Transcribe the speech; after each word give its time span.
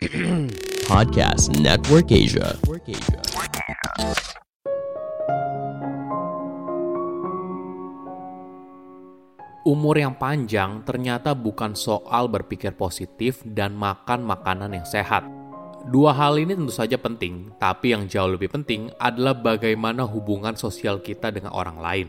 Podcast 0.88 1.60
Network 1.60 2.08
Asia. 2.08 2.56
Umur 9.68 10.00
yang 10.00 10.16
panjang 10.16 10.88
ternyata 10.88 11.36
bukan 11.36 11.76
soal 11.76 12.32
berpikir 12.32 12.72
positif 12.80 13.44
dan 13.44 13.76
makan 13.76 14.24
makanan 14.24 14.80
yang 14.80 14.88
sehat. 14.88 15.28
Dua 15.92 16.16
hal 16.16 16.40
ini 16.40 16.56
tentu 16.56 16.72
saja 16.72 16.96
penting, 16.96 17.52
tapi 17.60 17.92
yang 17.92 18.08
jauh 18.08 18.32
lebih 18.32 18.48
penting 18.48 18.88
adalah 18.96 19.36
bagaimana 19.36 20.08
hubungan 20.08 20.56
sosial 20.56 21.04
kita 21.04 21.28
dengan 21.28 21.52
orang 21.52 21.76
lain. 21.76 22.08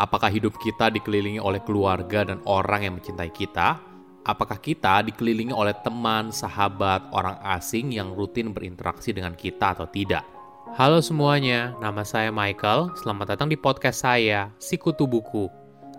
Apakah 0.00 0.32
hidup 0.32 0.56
kita 0.56 0.88
dikelilingi 0.88 1.36
oleh 1.36 1.60
keluarga 1.60 2.24
dan 2.24 2.40
orang 2.48 2.88
yang 2.88 2.96
mencintai 2.96 3.28
kita? 3.28 3.89
Apakah 4.20 4.60
kita 4.60 5.00
dikelilingi 5.00 5.56
oleh 5.56 5.72
teman, 5.80 6.28
sahabat, 6.28 7.08
orang 7.16 7.40
asing 7.56 7.96
yang 7.96 8.12
rutin 8.12 8.52
berinteraksi 8.52 9.16
dengan 9.16 9.32
kita 9.32 9.72
atau 9.72 9.88
tidak? 9.88 10.28
Halo 10.76 11.00
semuanya, 11.00 11.72
nama 11.80 12.04
saya 12.04 12.28
Michael. 12.28 12.92
Selamat 13.00 13.32
datang 13.32 13.48
di 13.48 13.56
podcast 13.56 14.04
saya, 14.04 14.52
Sikutu 14.60 15.08
Buku. 15.08 15.48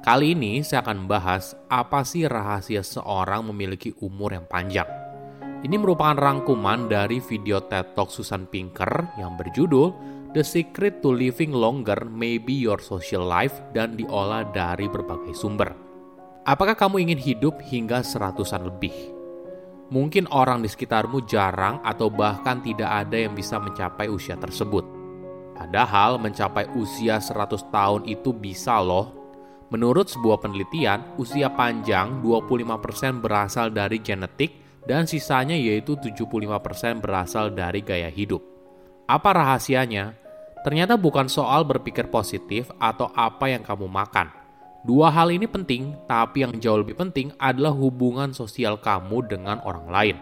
Kali 0.06 0.38
ini 0.38 0.62
saya 0.62 0.86
akan 0.86 1.06
membahas 1.06 1.58
apa 1.66 2.06
sih 2.06 2.30
rahasia 2.30 2.86
seorang 2.86 3.42
memiliki 3.50 3.90
umur 4.06 4.38
yang 4.38 4.46
panjang. 4.46 4.88
Ini 5.66 5.82
merupakan 5.82 6.14
rangkuman 6.14 6.94
dari 6.94 7.18
video 7.26 7.58
TED 7.66 7.98
Talk 7.98 8.14
Susan 8.14 8.46
Pinker 8.46 9.18
yang 9.18 9.34
berjudul 9.34 9.94
The 10.38 10.46
Secret 10.46 11.02
to 11.02 11.10
Living 11.10 11.58
Longer 11.58 12.06
May 12.06 12.38
Be 12.38 12.54
Your 12.54 12.82
Social 12.86 13.26
Life 13.26 13.58
dan 13.74 13.98
diolah 13.98 14.46
dari 14.54 14.86
berbagai 14.86 15.34
sumber. 15.34 15.91
Apakah 16.42 16.74
kamu 16.74 17.06
ingin 17.06 17.20
hidup 17.22 17.62
hingga 17.62 18.02
seratusan 18.02 18.66
lebih? 18.66 18.94
Mungkin 19.92 20.26
orang 20.32 20.64
di 20.64 20.70
sekitarmu 20.72 21.28
jarang 21.30 21.84
atau 21.86 22.08
bahkan 22.08 22.64
tidak 22.64 22.90
ada 22.90 23.18
yang 23.28 23.36
bisa 23.36 23.60
mencapai 23.60 24.08
usia 24.08 24.40
tersebut. 24.40 24.84
Padahal 25.54 26.18
mencapai 26.18 26.66
usia 26.74 27.22
100 27.22 27.70
tahun 27.70 28.02
itu 28.10 28.34
bisa 28.34 28.82
loh 28.82 29.22
Menurut 29.72 30.12
sebuah 30.12 30.44
penelitian, 30.44 31.16
usia 31.16 31.48
panjang 31.48 32.20
25% 32.20 33.24
berasal 33.24 33.72
dari 33.72 34.04
genetik 34.04 34.84
dan 34.84 35.08
sisanya 35.08 35.56
yaitu 35.56 35.96
75% 35.96 37.00
berasal 37.00 37.56
dari 37.56 37.80
gaya 37.80 38.12
hidup. 38.12 38.44
Apa 39.08 39.32
rahasianya? 39.32 40.20
Ternyata 40.68 41.00
bukan 41.00 41.32
soal 41.32 41.64
berpikir 41.64 42.12
positif 42.12 42.68
atau 42.84 43.16
apa 43.16 43.48
yang 43.48 43.64
kamu 43.64 43.88
makan. 43.88 44.41
Dua 44.82 45.14
hal 45.14 45.30
ini 45.30 45.46
penting, 45.46 45.94
tapi 46.10 46.42
yang 46.42 46.58
jauh 46.58 46.82
lebih 46.82 46.98
penting 46.98 47.30
adalah 47.38 47.70
hubungan 47.70 48.34
sosial 48.34 48.82
kamu 48.82 49.30
dengan 49.30 49.62
orang 49.62 49.86
lain. 49.86 50.18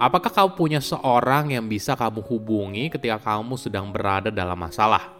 Apakah 0.00 0.32
kamu 0.32 0.50
punya 0.56 0.80
seorang 0.80 1.52
yang 1.52 1.68
bisa 1.68 1.92
kamu 1.92 2.24
hubungi 2.24 2.88
ketika 2.88 3.20
kamu 3.20 3.60
sedang 3.60 3.92
berada 3.92 4.32
dalam 4.32 4.56
masalah? 4.56 5.12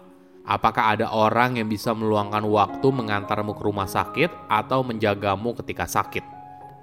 Apakah 0.49 0.97
ada 0.97 1.13
orang 1.13 1.61
yang 1.61 1.69
bisa 1.69 1.93
meluangkan 1.93 2.49
waktu 2.49 2.89
mengantarmu 2.89 3.53
ke 3.53 3.63
rumah 3.65 3.89
sakit 3.89 4.49
atau 4.49 4.81
menjagamu 4.81 5.53
ketika 5.61 5.85
sakit? 5.85 6.25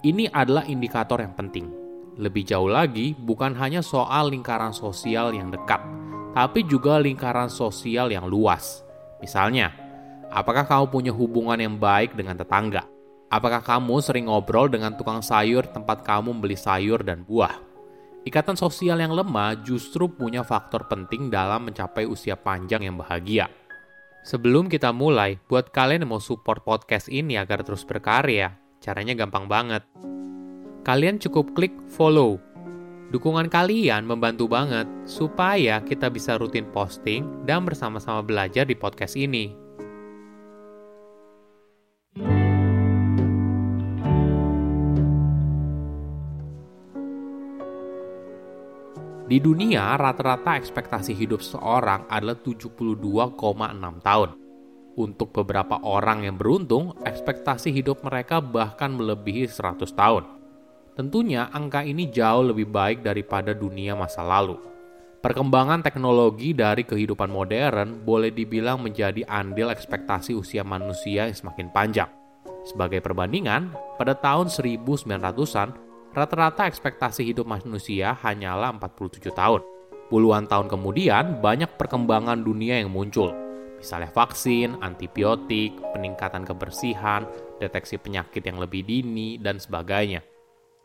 Ini 0.06 0.30
adalah 0.30 0.70
indikator 0.70 1.26
yang 1.26 1.34
penting. 1.34 1.74
Lebih 2.22 2.54
jauh 2.54 2.70
lagi, 2.70 3.18
bukan 3.18 3.58
hanya 3.58 3.82
soal 3.82 4.30
lingkaran 4.30 4.78
sosial 4.78 5.34
yang 5.34 5.50
dekat, 5.50 5.82
tapi 6.38 6.62
juga 6.70 7.02
lingkaran 7.02 7.50
sosial 7.50 8.14
yang 8.14 8.30
luas. 8.30 8.86
Misalnya, 9.18 9.83
apakah 10.34 10.66
kamu 10.66 10.86
punya 10.90 11.12
hubungan 11.14 11.62
yang 11.62 11.78
baik 11.78 12.18
dengan 12.18 12.34
tetangga? 12.34 12.90
Apakah 13.30 13.62
kamu 13.62 14.02
sering 14.02 14.26
ngobrol 14.30 14.66
dengan 14.70 14.98
tukang 14.98 15.22
sayur 15.22 15.66
tempat 15.70 16.02
kamu 16.02 16.34
membeli 16.34 16.58
sayur 16.58 17.06
dan 17.06 17.22
buah? 17.22 17.54
Ikatan 18.26 18.58
sosial 18.58 18.98
yang 18.98 19.14
lemah 19.14 19.62
justru 19.62 20.10
punya 20.10 20.42
faktor 20.42 20.90
penting 20.90 21.30
dalam 21.30 21.70
mencapai 21.70 22.10
usia 22.10 22.34
panjang 22.34 22.88
yang 22.88 22.98
bahagia. 22.98 23.50
Sebelum 24.24 24.72
kita 24.72 24.96
mulai, 24.96 25.36
buat 25.52 25.76
kalian 25.76 26.08
yang 26.08 26.16
mau 26.16 26.24
support 26.24 26.64
podcast 26.64 27.12
ini 27.12 27.36
agar 27.36 27.60
terus 27.68 27.84
berkarya, 27.84 28.56
caranya 28.80 29.12
gampang 29.20 29.52
banget. 29.52 29.84
Kalian 30.88 31.20
cukup 31.20 31.52
klik 31.52 31.76
follow. 31.92 32.40
Dukungan 33.12 33.52
kalian 33.52 34.08
membantu 34.08 34.48
banget 34.48 34.88
supaya 35.04 35.84
kita 35.84 36.08
bisa 36.08 36.40
rutin 36.40 36.64
posting 36.72 37.44
dan 37.44 37.68
bersama-sama 37.68 38.24
belajar 38.24 38.64
di 38.64 38.74
podcast 38.80 39.20
ini. 39.20 39.52
Di 49.34 49.42
dunia, 49.42 49.98
rata-rata 49.98 50.62
ekspektasi 50.62 51.18
hidup 51.18 51.42
seorang 51.42 52.06
adalah 52.06 52.38
72,6 52.38 53.02
tahun. 54.06 54.30
Untuk 54.94 55.34
beberapa 55.34 55.82
orang 55.82 56.22
yang 56.22 56.38
beruntung, 56.38 56.94
ekspektasi 57.02 57.74
hidup 57.74 58.06
mereka 58.06 58.38
bahkan 58.38 58.94
melebihi 58.94 59.50
100 59.50 59.90
tahun. 59.90 60.30
Tentunya 60.94 61.50
angka 61.50 61.82
ini 61.82 62.14
jauh 62.14 62.54
lebih 62.54 62.70
baik 62.70 63.02
daripada 63.02 63.58
dunia 63.58 63.98
masa 63.98 64.22
lalu. 64.22 64.62
Perkembangan 65.26 65.82
teknologi 65.82 66.54
dari 66.54 66.86
kehidupan 66.86 67.34
modern 67.34 68.06
boleh 68.06 68.30
dibilang 68.30 68.86
menjadi 68.86 69.26
andil 69.26 69.74
ekspektasi 69.74 70.38
usia 70.38 70.62
manusia 70.62 71.26
yang 71.26 71.34
semakin 71.34 71.74
panjang. 71.74 72.10
Sebagai 72.70 73.02
perbandingan, 73.02 73.74
pada 73.98 74.14
tahun 74.14 74.54
1900-an, 74.54 75.83
rata-rata 76.14 76.70
ekspektasi 76.70 77.26
hidup 77.26 77.50
manusia 77.50 78.14
hanyalah 78.22 78.70
47 78.78 79.34
tahun. 79.34 79.62
Puluhan 80.14 80.46
tahun 80.46 80.70
kemudian, 80.70 81.42
banyak 81.42 81.74
perkembangan 81.74 82.38
dunia 82.38 82.78
yang 82.86 82.94
muncul. 82.94 83.34
Misalnya 83.82 84.14
vaksin, 84.14 84.80
antibiotik, 84.80 85.74
peningkatan 85.92 86.46
kebersihan, 86.46 87.26
deteksi 87.58 87.98
penyakit 87.98 88.46
yang 88.46 88.62
lebih 88.62 88.86
dini, 88.86 89.42
dan 89.42 89.58
sebagainya. 89.58 90.22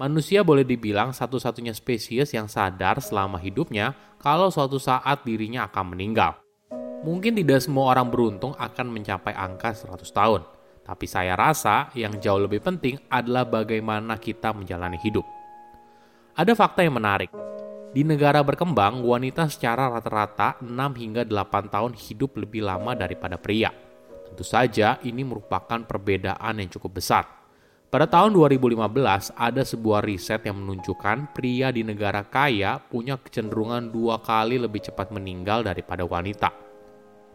Manusia 0.01 0.41
boleh 0.41 0.65
dibilang 0.65 1.13
satu-satunya 1.13 1.77
spesies 1.77 2.33
yang 2.33 2.49
sadar 2.49 3.03
selama 3.03 3.37
hidupnya 3.37 3.95
kalau 4.17 4.49
suatu 4.49 4.81
saat 4.81 5.23
dirinya 5.29 5.69
akan 5.69 5.95
meninggal. 5.95 6.39
Mungkin 7.05 7.39
tidak 7.39 7.63
semua 7.63 7.95
orang 7.95 8.11
beruntung 8.11 8.57
akan 8.59 8.87
mencapai 8.91 9.35
angka 9.35 9.75
100 9.75 10.03
tahun, 10.11 10.43
tapi 10.89 11.05
saya 11.05 11.37
rasa 11.37 11.93
yang 11.93 12.17
jauh 12.17 12.41
lebih 12.41 12.65
penting 12.65 12.97
adalah 13.13 13.45
bagaimana 13.45 14.17
kita 14.17 14.57
menjalani 14.57 14.97
hidup. 14.97 15.29
Ada 16.33 16.57
fakta 16.57 16.81
yang 16.81 16.97
menarik. 16.97 17.29
Di 17.93 18.01
negara 18.09 18.41
berkembang, 18.41 19.05
wanita 19.05 19.53
secara 19.53 19.93
rata-rata 19.93 20.57
6 20.65 20.73
hingga 20.97 21.29
8 21.29 21.69
tahun 21.69 21.93
hidup 21.93 22.41
lebih 22.41 22.65
lama 22.65 22.97
daripada 22.97 23.37
pria. 23.37 23.69
Tentu 24.25 24.45
saja 24.49 24.97
ini 25.05 25.29
merupakan 25.29 25.85
perbedaan 25.85 26.57
yang 26.57 26.73
cukup 26.73 27.05
besar. 27.05 27.29
Pada 27.89 28.05
tahun 28.05 28.37
2015, 28.37 29.33
ada 29.33 29.63
sebuah 29.65 30.05
riset 30.05 30.45
yang 30.45 30.61
menunjukkan 30.61 31.33
pria 31.33 31.73
di 31.73 31.85
negara 31.85 32.25
kaya 32.25 32.81
punya 32.81 33.17
kecenderungan 33.17 33.89
dua 33.93 34.21
kali 34.21 34.61
lebih 34.61 34.85
cepat 34.85 35.09
meninggal 35.09 35.65
daripada 35.65 36.05
wanita. 36.05 36.68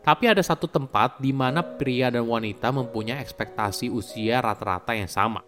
Tapi 0.03 0.27
ada 0.27 0.43
satu 0.43 0.67
tempat 0.67 1.23
di 1.23 1.31
mana 1.31 1.63
pria 1.63 2.11
dan 2.11 2.27
wanita 2.27 2.75
mempunyai 2.75 3.23
ekspektasi 3.23 3.87
usia 3.87 4.43
rata-rata 4.43 4.91
yang 4.91 5.07
sama. 5.07 5.39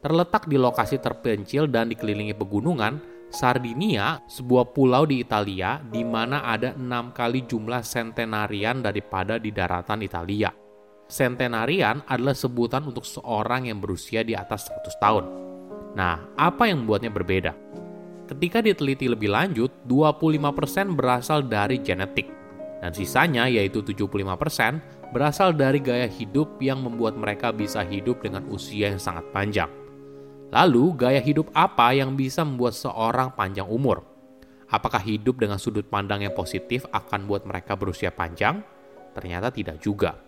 Terletak 0.00 0.48
di 0.48 0.56
lokasi 0.56 0.96
terpencil 0.96 1.68
dan 1.68 1.92
dikelilingi 1.92 2.32
pegunungan, 2.32 2.98
Sardinia, 3.28 4.24
sebuah 4.24 4.72
pulau 4.72 5.04
di 5.04 5.20
Italia 5.20 5.76
di 5.84 6.00
mana 6.08 6.40
ada 6.40 6.72
enam 6.72 7.12
kali 7.12 7.44
jumlah 7.44 7.84
sentenarian 7.84 8.80
daripada 8.80 9.36
di 9.36 9.52
daratan 9.52 10.00
Italia. 10.00 10.48
Sentenarian 11.12 12.00
adalah 12.08 12.32
sebutan 12.32 12.88
untuk 12.88 13.04
seorang 13.04 13.68
yang 13.68 13.76
berusia 13.76 14.24
di 14.24 14.32
atas 14.32 14.72
100 14.72 15.04
tahun. 15.04 15.24
Nah, 15.92 16.32
apa 16.40 16.64
yang 16.64 16.82
membuatnya 16.82 17.12
berbeda? 17.12 17.52
Ketika 18.24 18.64
diteliti 18.64 19.12
lebih 19.12 19.28
lanjut, 19.28 19.68
25% 19.84 20.96
berasal 20.96 21.44
dari 21.44 21.76
genetik 21.84 22.41
dan 22.82 22.90
sisanya 22.90 23.46
yaitu 23.46 23.78
75% 23.78 25.14
berasal 25.14 25.54
dari 25.54 25.78
gaya 25.78 26.10
hidup 26.10 26.58
yang 26.58 26.82
membuat 26.82 27.14
mereka 27.14 27.54
bisa 27.54 27.86
hidup 27.86 28.26
dengan 28.26 28.42
usia 28.50 28.90
yang 28.90 28.98
sangat 28.98 29.22
panjang. 29.30 29.70
Lalu, 30.50 30.98
gaya 30.98 31.22
hidup 31.22 31.48
apa 31.54 31.94
yang 31.94 32.18
bisa 32.18 32.42
membuat 32.42 32.74
seorang 32.74 33.32
panjang 33.38 33.70
umur? 33.70 34.02
Apakah 34.68 35.00
hidup 35.00 35.38
dengan 35.38 35.62
sudut 35.62 35.86
pandang 35.86 36.26
yang 36.26 36.34
positif 36.34 36.82
akan 36.90 37.24
membuat 37.24 37.46
mereka 37.46 37.78
berusia 37.78 38.10
panjang? 38.10 38.60
Ternyata 39.14 39.54
tidak 39.54 39.78
juga. 39.80 40.18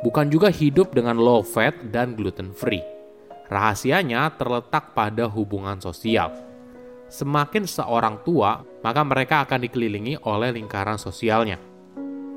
Bukan 0.00 0.30
juga 0.32 0.50
hidup 0.50 0.94
dengan 0.94 1.20
low 1.20 1.44
fat 1.44 1.74
dan 1.90 2.18
gluten 2.18 2.50
free. 2.50 2.82
Rahasianya 3.50 4.30
terletak 4.34 4.96
pada 4.96 5.28
hubungan 5.28 5.78
sosial. 5.78 6.32
Semakin 7.10 7.66
seorang 7.68 8.24
tua, 8.26 8.62
maka 8.82 9.02
mereka 9.06 9.46
akan 9.46 9.62
dikelilingi 9.68 10.22
oleh 10.26 10.50
lingkaran 10.50 10.98
sosialnya 10.98 11.73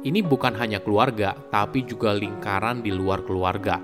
ini 0.07 0.23
bukan 0.23 0.55
hanya 0.55 0.79
keluarga, 0.79 1.35
tapi 1.51 1.83
juga 1.83 2.15
lingkaran 2.15 2.79
di 2.79 2.95
luar 2.95 3.27
keluarga. 3.27 3.75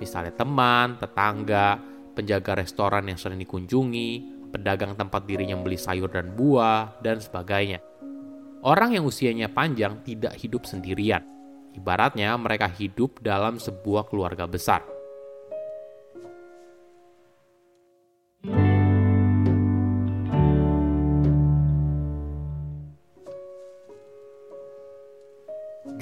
Misalnya 0.00 0.32
teman, 0.32 0.96
tetangga, 0.96 1.76
penjaga 2.16 2.56
restoran 2.56 3.04
yang 3.12 3.20
sering 3.20 3.36
dikunjungi, 3.36 4.10
pedagang 4.48 4.96
tempat 4.96 5.28
dirinya 5.28 5.52
membeli 5.60 5.76
sayur 5.76 6.08
dan 6.08 6.32
buah, 6.32 6.96
dan 7.04 7.20
sebagainya. 7.20 7.84
Orang 8.64 8.96
yang 8.96 9.04
usianya 9.04 9.52
panjang 9.52 10.00
tidak 10.00 10.32
hidup 10.40 10.64
sendirian. 10.64 11.20
Ibaratnya 11.76 12.32
mereka 12.40 12.72
hidup 12.72 13.20
dalam 13.20 13.60
sebuah 13.60 14.08
keluarga 14.08 14.48
besar. 14.48 14.95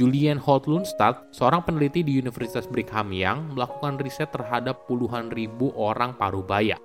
Julian 0.04 0.36
Holt 0.36 0.68
Lundstad, 0.68 1.32
seorang 1.32 1.64
peneliti 1.64 2.04
di 2.04 2.20
Universitas 2.20 2.68
Brigham 2.68 3.08
Young, 3.08 3.56
melakukan 3.56 3.96
riset 3.96 4.28
terhadap 4.28 4.84
puluhan 4.84 5.32
ribu 5.32 5.72
orang 5.80 6.12
parubaya. 6.20 6.76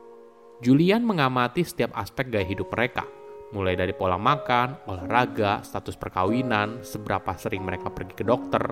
Julian 0.63 1.04
mengamati 1.04 1.68
setiap 1.68 1.92
aspek 2.00 2.31
gaya 2.31 2.48
hidup 2.48 2.71
mereka, 2.71 3.04
mulai 3.51 3.75
dari 3.75 3.92
pola 3.92 4.16
makan, 4.16 4.88
olahraga, 4.88 5.60
status 5.68 6.00
perkawinan, 6.00 6.80
seberapa 6.80 7.36
sering 7.36 7.60
mereka 7.60 7.92
pergi 7.92 8.16
ke 8.16 8.24
dokter, 8.24 8.63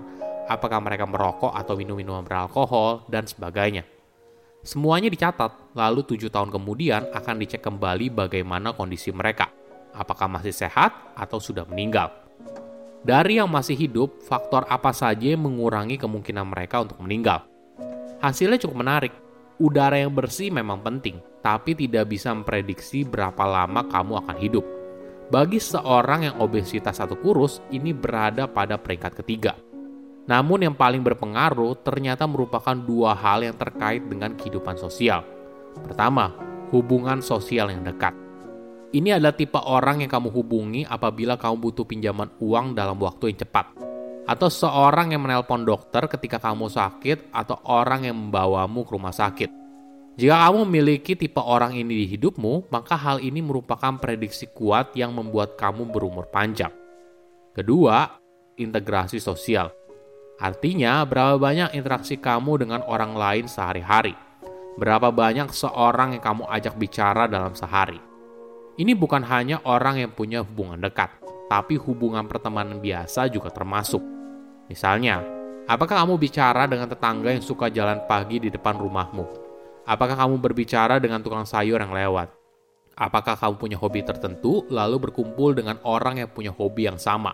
apakah 0.48 0.80
mereka 0.80 1.04
merokok 1.04 1.52
atau 1.52 1.76
minum 1.76 2.00
minuman 2.00 2.24
beralkohol, 2.24 3.04
dan 3.12 3.28
sebagainya. 3.28 3.84
Semuanya 4.64 5.12
dicatat, 5.12 5.76
lalu 5.76 6.08
tujuh 6.08 6.32
tahun 6.32 6.56
kemudian 6.56 7.12
akan 7.12 7.36
dicek 7.44 7.68
kembali 7.68 8.16
bagaimana 8.16 8.72
kondisi 8.72 9.12
mereka, 9.12 9.52
apakah 9.92 10.32
masih 10.32 10.56
sehat 10.56 10.96
atau 11.20 11.36
sudah 11.36 11.68
meninggal. 11.68 12.27
Dari 13.06 13.38
yang 13.38 13.50
masih 13.52 13.78
hidup, 13.78 14.22
faktor 14.26 14.66
apa 14.66 14.90
saja 14.90 15.34
yang 15.34 15.46
mengurangi 15.46 16.02
kemungkinan 16.02 16.50
mereka 16.50 16.82
untuk 16.82 16.98
meninggal? 17.02 17.46
Hasilnya 18.18 18.58
cukup 18.58 18.78
menarik. 18.82 19.14
Udara 19.58 19.98
yang 19.98 20.14
bersih 20.14 20.50
memang 20.50 20.82
penting, 20.82 21.22
tapi 21.42 21.74
tidak 21.74 22.10
bisa 22.10 22.34
memprediksi 22.34 23.06
berapa 23.06 23.42
lama 23.46 23.86
kamu 23.90 24.14
akan 24.26 24.38
hidup. 24.38 24.66
Bagi 25.28 25.60
seorang 25.60 26.30
yang 26.30 26.36
obesitas 26.40 26.98
atau 27.02 27.18
kurus, 27.20 27.60
ini 27.74 27.92
berada 27.94 28.48
pada 28.48 28.78
peringkat 28.80 29.18
ketiga. 29.22 29.54
Namun 30.28 30.68
yang 30.68 30.76
paling 30.76 31.02
berpengaruh 31.02 31.80
ternyata 31.88 32.28
merupakan 32.28 32.76
dua 32.76 33.16
hal 33.16 33.48
yang 33.48 33.56
terkait 33.56 34.04
dengan 34.06 34.36
kehidupan 34.36 34.76
sosial. 34.76 35.24
Pertama, 35.88 36.36
hubungan 36.76 37.24
sosial 37.24 37.72
yang 37.72 37.88
dekat. 37.88 38.27
Ini 38.88 39.20
adalah 39.20 39.36
tipe 39.36 39.60
orang 39.60 40.00
yang 40.00 40.08
kamu 40.08 40.32
hubungi 40.32 40.82
apabila 40.88 41.36
kamu 41.36 41.60
butuh 41.60 41.84
pinjaman 41.84 42.32
uang 42.40 42.72
dalam 42.72 42.96
waktu 43.04 43.36
yang 43.36 43.44
cepat. 43.44 43.76
Atau 44.24 44.48
seorang 44.48 45.12
yang 45.12 45.28
menelpon 45.28 45.68
dokter 45.68 46.08
ketika 46.08 46.40
kamu 46.40 46.72
sakit 46.72 47.36
atau 47.36 47.60
orang 47.68 48.08
yang 48.08 48.16
membawamu 48.16 48.88
ke 48.88 48.92
rumah 48.96 49.12
sakit. 49.12 49.52
Jika 50.16 50.40
kamu 50.40 50.64
memiliki 50.64 51.20
tipe 51.20 51.44
orang 51.44 51.76
ini 51.76 52.04
di 52.04 52.06
hidupmu, 52.16 52.72
maka 52.72 52.96
hal 52.96 53.20
ini 53.20 53.44
merupakan 53.44 54.00
prediksi 54.00 54.48
kuat 54.56 54.96
yang 54.96 55.12
membuat 55.12 55.60
kamu 55.60 55.92
berumur 55.92 56.32
panjang. 56.32 56.72
Kedua, 57.52 58.08
integrasi 58.56 59.20
sosial. 59.20 59.68
Artinya, 60.40 61.04
berapa 61.04 61.36
banyak 61.36 61.76
interaksi 61.76 62.16
kamu 62.16 62.64
dengan 62.64 62.82
orang 62.88 63.20
lain 63.20 63.46
sehari-hari? 63.52 64.16
Berapa 64.80 65.12
banyak 65.12 65.52
seorang 65.52 66.16
yang 66.16 66.24
kamu 66.24 66.48
ajak 66.50 66.80
bicara 66.80 67.28
dalam 67.28 67.52
sehari? 67.52 68.07
Ini 68.78 68.94
bukan 68.94 69.26
hanya 69.26 69.58
orang 69.66 70.06
yang 70.06 70.14
punya 70.14 70.46
hubungan 70.46 70.78
dekat, 70.78 71.10
tapi 71.50 71.82
hubungan 71.82 72.30
pertemanan 72.30 72.78
biasa 72.78 73.26
juga 73.26 73.50
termasuk. 73.50 74.06
Misalnya, 74.70 75.26
apakah 75.66 76.06
kamu 76.06 76.22
bicara 76.22 76.70
dengan 76.70 76.86
tetangga 76.86 77.34
yang 77.34 77.42
suka 77.42 77.74
jalan 77.74 78.06
pagi 78.06 78.38
di 78.38 78.54
depan 78.54 78.78
rumahmu? 78.78 79.26
Apakah 79.82 80.22
kamu 80.22 80.38
berbicara 80.38 81.02
dengan 81.02 81.26
tukang 81.26 81.50
sayur 81.50 81.82
yang 81.82 81.90
lewat? 81.90 82.30
Apakah 82.94 83.34
kamu 83.34 83.58
punya 83.58 83.78
hobi 83.82 84.06
tertentu, 84.06 84.62
lalu 84.70 85.10
berkumpul 85.10 85.58
dengan 85.58 85.82
orang 85.82 86.22
yang 86.22 86.30
punya 86.30 86.54
hobi 86.54 86.86
yang 86.86 87.02
sama? 87.02 87.34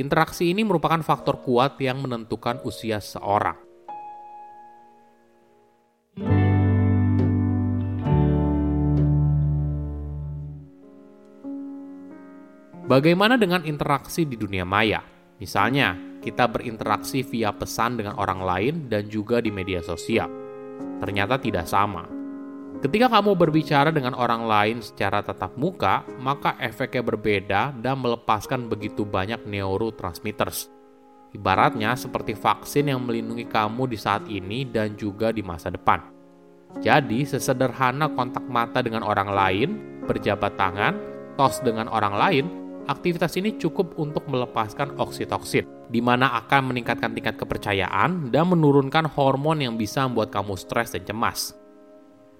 Interaksi 0.00 0.48
ini 0.48 0.64
merupakan 0.64 1.04
faktor 1.04 1.44
kuat 1.44 1.76
yang 1.76 2.00
menentukan 2.00 2.64
usia 2.64 3.04
seorang. 3.04 3.60
Bagaimana 12.84 13.40
dengan 13.40 13.64
interaksi 13.64 14.28
di 14.28 14.36
dunia 14.36 14.68
maya? 14.68 15.00
Misalnya, 15.40 15.96
kita 16.20 16.44
berinteraksi 16.44 17.24
via 17.24 17.48
pesan 17.48 17.96
dengan 17.96 18.12
orang 18.20 18.44
lain 18.44 18.74
dan 18.92 19.08
juga 19.08 19.40
di 19.40 19.48
media 19.48 19.80
sosial. 19.80 20.28
Ternyata 21.00 21.40
tidak 21.40 21.64
sama. 21.64 22.04
Ketika 22.84 23.08
kamu 23.08 23.40
berbicara 23.40 23.88
dengan 23.88 24.12
orang 24.12 24.44
lain 24.44 24.84
secara 24.84 25.24
tatap 25.24 25.56
muka, 25.56 26.04
maka 26.20 26.60
efeknya 26.60 27.00
berbeda 27.00 27.72
dan 27.80 28.04
melepaskan 28.04 28.68
begitu 28.68 29.08
banyak 29.08 29.40
neurotransmitters. 29.48 30.68
Ibaratnya 31.32 31.96
seperti 31.96 32.36
vaksin 32.36 32.92
yang 32.92 33.00
melindungi 33.00 33.48
kamu 33.48 33.88
di 33.88 33.96
saat 33.96 34.28
ini 34.28 34.68
dan 34.68 34.92
juga 35.00 35.32
di 35.32 35.40
masa 35.40 35.72
depan. 35.72 36.04
Jadi, 36.84 37.24
sesederhana 37.24 38.12
kontak 38.12 38.44
mata 38.44 38.84
dengan 38.84 39.08
orang 39.08 39.32
lain, 39.32 39.68
berjabat 40.04 40.52
tangan, 40.60 40.92
tos 41.40 41.64
dengan 41.64 41.88
orang 41.88 42.12
lain, 42.20 42.63
aktivitas 42.86 43.36
ini 43.40 43.56
cukup 43.56 43.96
untuk 44.00 44.26
melepaskan 44.28 44.96
oksitoksin, 45.00 45.64
di 45.88 46.00
mana 46.00 46.32
akan 46.44 46.72
meningkatkan 46.72 47.12
tingkat 47.12 47.36
kepercayaan 47.36 48.28
dan 48.28 48.44
menurunkan 48.48 49.08
hormon 49.12 49.60
yang 49.64 49.74
bisa 49.74 50.04
membuat 50.04 50.32
kamu 50.32 50.54
stres 50.56 50.92
dan 50.92 51.04
cemas. 51.04 51.52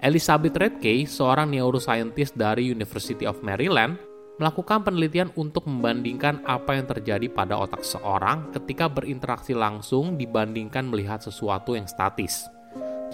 Elizabeth 0.05 0.56
Redkay, 0.58 1.08
seorang 1.08 1.49
neuroscientist 1.49 2.37
dari 2.37 2.69
University 2.69 3.25
of 3.25 3.41
Maryland, 3.41 3.96
melakukan 4.37 4.82
penelitian 4.82 5.31
untuk 5.38 5.64
membandingkan 5.70 6.43
apa 6.43 6.75
yang 6.75 6.87
terjadi 6.90 7.31
pada 7.31 7.55
otak 7.55 7.87
seorang 7.87 8.50
ketika 8.50 8.90
berinteraksi 8.90 9.55
langsung 9.55 10.19
dibandingkan 10.19 10.90
melihat 10.90 11.23
sesuatu 11.23 11.79
yang 11.79 11.87
statis. 11.87 12.50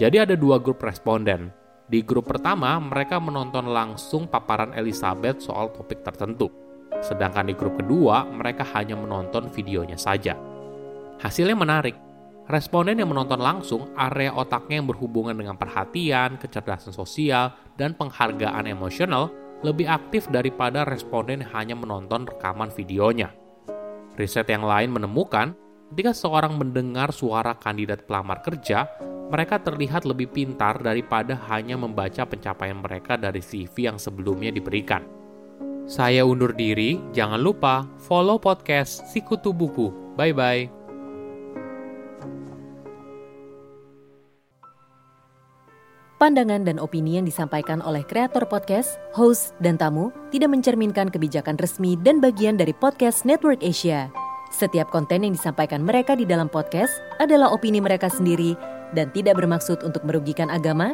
Jadi 0.01 0.17
ada 0.17 0.33
dua 0.33 0.57
grup 0.57 0.81
responden. 0.81 1.53
Di 1.85 2.01
grup 2.01 2.31
pertama, 2.31 2.79
mereka 2.79 3.19
menonton 3.19 3.69
langsung 3.69 4.25
paparan 4.25 4.73
Elizabeth 4.73 5.43
soal 5.43 5.69
topik 5.75 6.01
tertentu. 6.01 6.49
Sedangkan 6.99 7.47
di 7.47 7.55
grup 7.55 7.79
kedua, 7.79 8.27
mereka 8.27 8.67
hanya 8.75 8.99
menonton 8.99 9.47
videonya 9.47 9.95
saja. 9.95 10.35
Hasilnya 11.23 11.55
menarik. 11.55 11.95
Responden 12.51 12.99
yang 12.99 13.07
menonton 13.07 13.39
langsung, 13.39 13.95
area 13.95 14.35
otaknya 14.35 14.83
yang 14.83 14.89
berhubungan 14.91 15.37
dengan 15.37 15.55
perhatian, 15.55 16.35
kecerdasan 16.35 16.91
sosial, 16.91 17.55
dan 17.79 17.95
penghargaan 17.95 18.67
emosional 18.67 19.31
lebih 19.61 19.85
aktif 19.87 20.27
daripada 20.27 20.81
responden 20.83 21.45
hanya 21.53 21.77
menonton 21.77 22.25
rekaman 22.25 22.73
videonya. 22.73 23.29
Riset 24.17 24.49
yang 24.49 24.65
lain 24.65 24.91
menemukan, 24.91 25.53
ketika 25.93 26.11
seorang 26.11 26.57
mendengar 26.57 27.13
suara 27.13 27.55
kandidat 27.55 28.03
pelamar 28.09 28.41
kerja, 28.43 28.89
mereka 29.31 29.63
terlihat 29.63 30.03
lebih 30.03 30.27
pintar 30.27 30.83
daripada 30.83 31.39
hanya 31.47 31.79
membaca 31.79 32.27
pencapaian 32.27 32.83
mereka 32.83 33.15
dari 33.15 33.39
CV 33.39 33.87
yang 33.87 33.95
sebelumnya 33.95 34.51
diberikan. 34.51 35.20
Saya 35.89 36.23
undur 36.23 36.53
diri, 36.53 37.01
jangan 37.11 37.41
lupa 37.41 37.89
follow 37.97 38.37
podcast 38.37 39.01
Sikutu 39.09 39.49
Buku. 39.49 39.89
Bye-bye. 40.13 40.69
Pandangan 46.21 46.61
dan 46.61 46.77
opini 46.77 47.17
yang 47.17 47.25
disampaikan 47.25 47.81
oleh 47.81 48.05
kreator 48.05 48.45
podcast, 48.45 49.01
host, 49.17 49.57
dan 49.57 49.73
tamu 49.73 50.13
tidak 50.29 50.53
mencerminkan 50.53 51.09
kebijakan 51.09 51.57
resmi 51.57 51.97
dan 51.97 52.21
bagian 52.21 52.61
dari 52.61 52.77
podcast 52.77 53.25
Network 53.25 53.65
Asia. 53.65 54.13
Setiap 54.53 54.93
konten 54.93 55.25
yang 55.25 55.33
disampaikan 55.33 55.81
mereka 55.81 56.13
di 56.13 56.29
dalam 56.29 56.45
podcast 56.45 56.93
adalah 57.17 57.49
opini 57.49 57.81
mereka 57.81 58.05
sendiri 58.05 58.53
dan 58.93 59.09
tidak 59.17 59.39
bermaksud 59.41 59.81
untuk 59.81 60.05
merugikan 60.05 60.53
agama, 60.53 60.93